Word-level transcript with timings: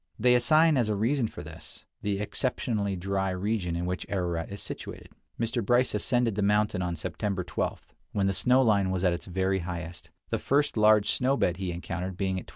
They 0.17 0.33
assign, 0.33 0.77
as 0.77 0.89
a 0.89 0.95
reason 0.95 1.27
for 1.27 1.43
this, 1.43 1.85
the 2.01 2.19
exceptionally 2.21 2.95
dry 2.95 3.29
region 3.29 3.75
in 3.75 3.85
which 3.85 4.07
Ararat 4.09 4.51
is 4.51 4.59
situated. 4.59 5.09
Mr. 5.39 5.63
Bryce 5.63 5.93
ascended 5.93 6.33
the 6.33 6.41
mountain 6.41 6.81
on 6.81 6.95
September 6.95 7.43
12, 7.43 7.93
when 8.11 8.25
the 8.25 8.33
snow 8.33 8.63
line 8.63 8.89
was 8.89 9.03
at 9.03 9.13
its 9.13 9.27
very 9.27 9.59
highest, 9.59 10.09
the 10.31 10.39
first 10.39 10.75
large 10.75 11.11
snow 11.11 11.37
bed 11.37 11.57
he 11.57 11.71
encountered 11.71 12.17
being 12.17 12.39
at 12.39 12.47
12,000 12.47 12.47
feet. 12.47 12.49